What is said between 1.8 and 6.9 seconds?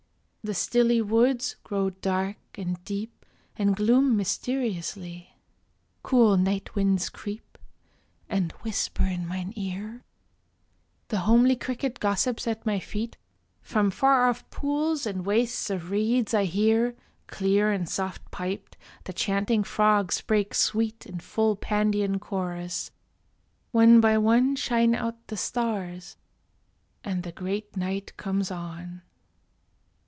dark and deep and gloom mysteriously. Cool night